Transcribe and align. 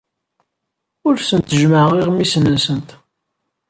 Ur 1.07 1.15
asent-jemmɛeɣ 1.17 1.89
iɣmisen-nsent. 1.95 2.89